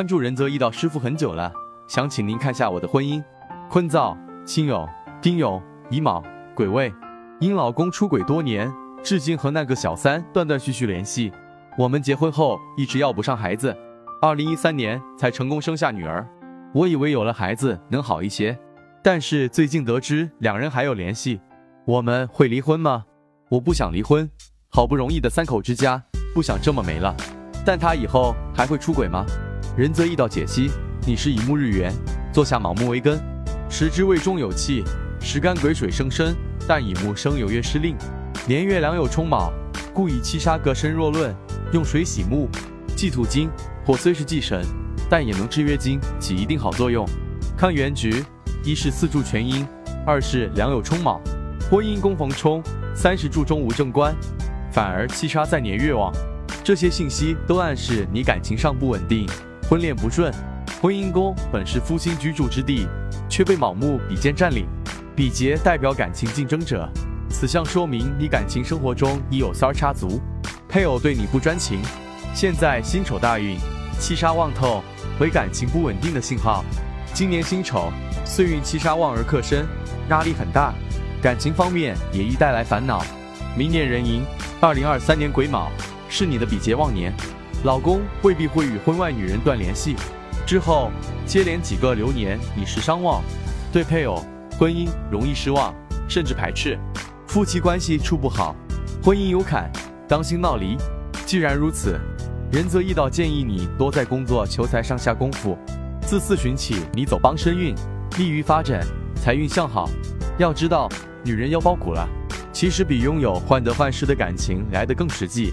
[0.00, 1.52] 关注仁泽易道师傅很久了，
[1.86, 3.22] 想请您看下我的婚姻。
[3.68, 4.88] 坤燥，辛酉、
[5.20, 6.90] 丁酉、乙卯、癸未，
[7.38, 11.30] 因老公出轨多年，至今和那个小三断断续续联系。
[11.76, 13.76] 我们结婚后一直要不上孩子，
[14.22, 16.26] 二零一三年才成功生下女儿。
[16.72, 18.58] 我以为有了孩子能好一些，
[19.04, 21.38] 但是最近得知两人还有联系，
[21.84, 23.04] 我们会离婚吗？
[23.50, 24.26] 我不想离婚，
[24.70, 26.02] 好不容易的三口之家，
[26.34, 27.14] 不想这么没了。
[27.66, 29.26] 但他以后还会出轨吗？
[29.76, 30.68] 仁则易道解析：
[31.06, 31.94] 你是乙木日元，
[32.32, 33.20] 坐下卯木为根，
[33.70, 34.82] 时之未中有气，
[35.20, 36.34] 时干癸水生身，
[36.66, 37.96] 但乙木生有月失令，
[38.48, 39.52] 年月两有冲卯，
[39.94, 41.32] 故以七杀格身若论，
[41.72, 42.48] 用水洗木，
[42.96, 43.48] 忌土金，
[43.86, 44.60] 火虽是忌神，
[45.08, 47.08] 但也能制约金，起一定好作用。
[47.56, 48.24] 看原局，
[48.64, 49.64] 一是四柱全阴，
[50.04, 51.20] 二是两有冲卯，
[51.70, 52.60] 婚姻宫逢冲，
[52.92, 54.12] 三是柱中无正官，
[54.72, 56.12] 反而七杀在年月旺。
[56.64, 59.26] 这些信息都暗示你感情上不稳定，
[59.70, 60.34] 婚恋不顺。
[60.82, 62.88] 婚姻宫本是夫妻居住之地，
[63.28, 64.66] 却被卯木比肩占领。
[65.14, 66.88] 比劫代表感情竞争者，
[67.28, 70.20] 此象说明你感情生活中已有三儿插足，
[70.68, 71.78] 配偶对你不专情。
[72.34, 73.56] 现在辛丑大运，
[74.00, 74.82] 七杀旺透，
[75.20, 76.64] 为感情不稳定的信号。
[77.14, 77.92] 今年辛丑，
[78.24, 79.64] 岁运七杀旺而克身，
[80.08, 80.74] 压力很大，
[81.22, 83.04] 感情方面也易带来烦恼。
[83.56, 84.24] 明年壬寅，
[84.60, 85.70] 二零二三年癸卯。
[86.12, 87.14] 是你的比劫旺年，
[87.62, 89.94] 老公未必会与婚外女人断联系。
[90.46, 90.90] 之后
[91.26, 93.22] 接连几个流年，你时伤旺，
[93.70, 94.24] 对配偶、
[94.58, 95.74] 婚姻容易失望，
[96.08, 96.78] 甚至排斥，
[97.26, 98.56] 夫妻关系处不好，
[99.02, 99.70] 婚姻有坎，
[100.08, 100.76] 当心闹离。
[101.26, 102.00] 既然如此，
[102.50, 105.56] 仁泽易道建议你多在工作求财上下功夫。
[106.00, 107.74] 自四旬起，你走帮身运，
[108.18, 109.88] 利于发展，财运向好。
[110.38, 110.88] 要知道，
[111.22, 112.08] 女人腰包鼓了，
[112.52, 115.52] 其实比拥有患得患失的感情来得更实际。